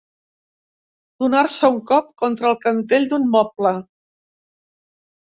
Donar-se 1.25 1.71
un 1.75 1.79
cop 1.93 2.09
contra 2.23 2.51
el 2.55 2.59
cantell 2.67 3.09
d'un 3.15 3.31
moble. 3.39 3.79